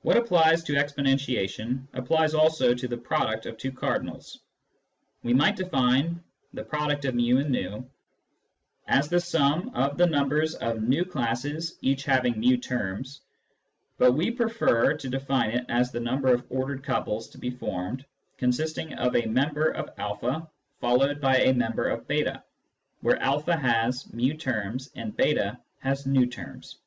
[0.00, 4.40] What applies to exponentiation applies also to the product of two cardinals.
[5.22, 6.24] We might define"
[6.54, 7.86] fiXv"
[8.88, 13.20] as the sum of the numbers of v classes each having ju, terms,
[13.98, 18.06] but we prefer to define it as the number of ordered couples to be formed
[18.38, 20.44] consisting of a member of a
[20.80, 22.42] followed by a member of j3,
[23.02, 26.78] where a has fi terms and j8 has v terms.